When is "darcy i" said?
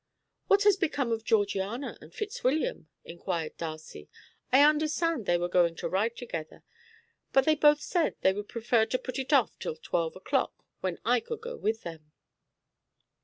3.57-4.63